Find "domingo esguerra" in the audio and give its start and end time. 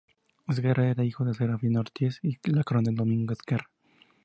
2.95-3.69